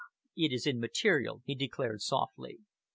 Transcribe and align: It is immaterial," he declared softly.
It 0.35 0.51
is 0.51 0.65
immaterial," 0.65 1.43
he 1.45 1.53
declared 1.53 2.01
softly. 2.01 2.61